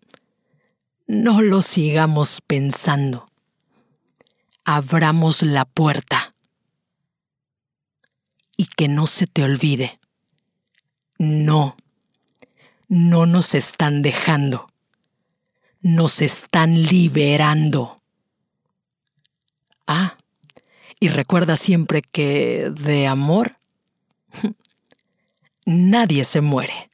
No 1.05 1.41
lo 1.41 1.61
sigamos 1.61 2.39
pensando. 2.47 3.25
Abramos 4.63 5.43
la 5.43 5.65
puerta 5.65 6.32
y 8.63 8.65
que 8.65 8.87
no 8.87 9.07
se 9.07 9.27
te 9.27 9.43
olvide. 9.43 9.99
No, 11.17 11.75
no 12.87 13.25
nos 13.25 13.55
están 13.55 14.01
dejando, 14.01 14.67
nos 15.81 16.21
están 16.21 16.81
liberando. 16.81 18.01
Ah, 19.85 20.15
y 21.01 21.09
recuerda 21.09 21.57
siempre 21.57 22.01
que 22.01 22.71
de 22.73 23.05
amor 23.05 23.57
nadie 25.65 26.23
se 26.23 26.39
muere. 26.39 26.89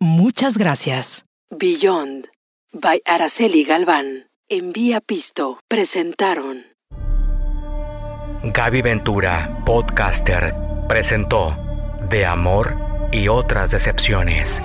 Muchas 0.00 0.58
gracias. 0.58 1.26
Beyond 1.50 2.26
by 2.72 3.02
Araceli 3.04 3.62
Galván. 3.62 4.28
Envía 4.48 5.00
Pisto 5.00 5.60
presentaron. 5.68 6.72
Gaby 8.44 8.82
Ventura, 8.82 9.62
podcaster, 9.64 10.52
presentó 10.88 11.56
De 12.08 12.26
Amor 12.26 12.76
y 13.12 13.28
otras 13.28 13.70
decepciones. 13.70 14.60